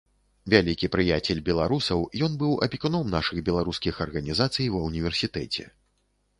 [0.53, 1.99] Вялікі прыяцель беларусаў,
[2.29, 5.63] ён быў апекуном нашых беларускіх арганізацый ва ўніверсітэце.